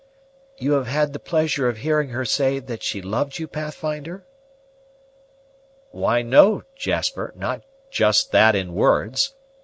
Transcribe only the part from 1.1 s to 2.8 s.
the pleasure of hearing her say